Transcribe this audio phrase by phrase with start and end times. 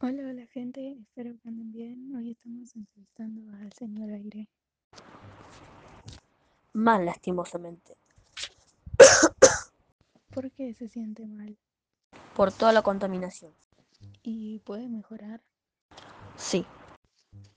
[0.00, 2.14] Hola, hola gente, espero que anden bien.
[2.14, 4.48] Hoy estamos entrevistando al señor Aire.
[6.72, 7.96] Mal, lastimosamente.
[10.30, 11.58] ¿Por qué se siente mal?
[12.36, 13.52] Por toda la contaminación.
[14.22, 15.42] ¿Y puede mejorar?
[16.36, 16.64] Sí.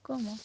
[0.02, 0.36] ¿Cómo?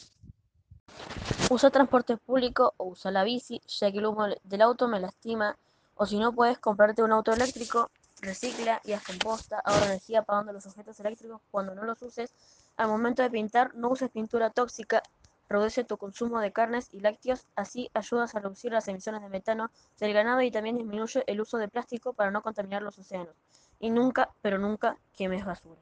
[1.50, 5.58] Usa transporte público o usa la bici, ya que el humo del auto me lastima.
[5.96, 7.90] O si no puedes comprarte un auto eléctrico
[8.22, 12.32] recicla y haz composta, ahorra energía apagando los objetos eléctricos cuando no los uses.
[12.76, 15.02] Al momento de pintar, no uses pintura tóxica,
[15.48, 19.70] reduce tu consumo de carnes y lácteos, así ayudas a reducir las emisiones de metano
[19.98, 23.34] del ganado y también disminuye el uso de plástico para no contaminar los océanos.
[23.80, 25.80] Y nunca, pero nunca quemes basura.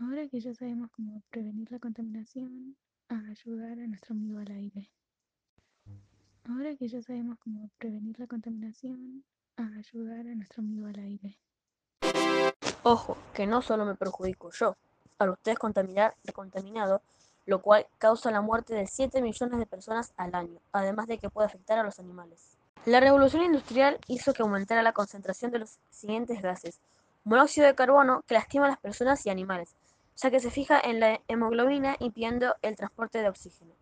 [0.00, 2.76] Ahora que ya sabemos cómo prevenir la contaminación,
[3.08, 4.90] a ayudar a nuestro amigo al aire.
[6.48, 9.22] Ahora que ya sabemos cómo prevenir la contaminación,
[9.58, 11.36] a ayudar a nuestro amigo al aire.
[12.84, 14.74] Ojo, que no solo me perjudico yo,
[15.18, 17.02] al ustedes contaminar contaminado,
[17.44, 21.28] lo cual causa la muerte de 7 millones de personas al año, además de que
[21.28, 22.56] puede afectar a los animales.
[22.86, 26.80] La revolución industrial hizo que aumentara la concentración de los siguientes gases.
[27.24, 29.76] Monóxido de carbono, que lastima a las personas y animales,
[30.16, 33.74] ya que se fija en la hemoglobina impidiendo el transporte de oxígeno.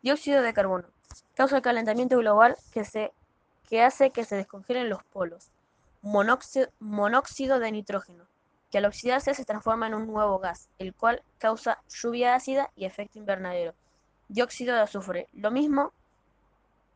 [0.00, 0.86] Dióxido de carbono,
[1.34, 3.12] causa el calentamiento global que, se,
[3.68, 5.50] que hace que se descongelen los polos.
[6.02, 8.24] Monóxido, monóxido de nitrógeno,
[8.70, 12.84] que al oxidarse se transforma en un nuevo gas, el cual causa lluvia ácida y
[12.84, 13.74] efecto invernadero.
[14.28, 15.92] Dióxido de azufre, lo mismo,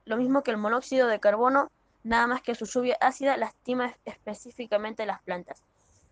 [0.05, 1.73] lo mismo que el monóxido de carbono,
[2.05, 5.61] nada más que su lluvia ácida lastima específicamente las plantas.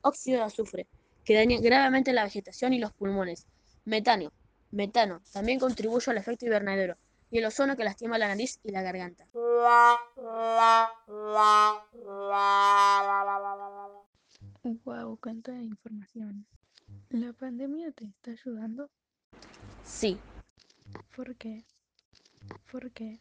[0.03, 0.87] Óxido de azufre,
[1.25, 3.47] que daña gravemente la vegetación y los pulmones.
[3.85, 4.33] Metano,
[4.71, 6.97] metano, también contribuye al efecto invernadero.
[7.31, 9.27] Y el ozono que lastima la nariz y la garganta.
[14.85, 16.47] Wow, cuánta información.
[17.11, 18.91] ¿La pandemia te está ayudando?
[19.85, 20.19] Sí,
[21.15, 21.65] ¿Por qué?
[22.71, 23.21] ¿Por qué?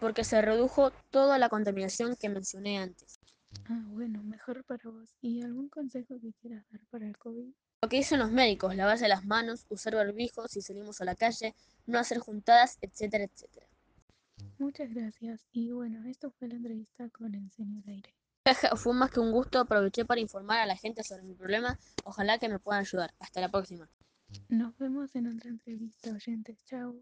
[0.00, 3.20] porque se redujo toda la contaminación que mencioné antes.
[3.68, 5.14] Ah, bueno, mejor para vos.
[5.20, 7.52] ¿Y algún consejo que quieras dar para el COVID?
[7.82, 11.54] Lo que dicen los médicos, lavarse las manos, usar barbijo si salimos a la calle,
[11.86, 13.66] no hacer juntadas, etcétera, etcétera.
[14.58, 15.46] Muchas gracias.
[15.52, 18.14] Y bueno, esto fue la entrevista con el señor Aire.
[18.76, 22.38] Fue más que un gusto, aproveché para informar a la gente sobre mi problema, ojalá
[22.38, 23.14] que me puedan ayudar.
[23.18, 23.88] Hasta la próxima.
[24.48, 26.58] Nos vemos en otra entrevista, oyentes.
[26.64, 26.94] Chao.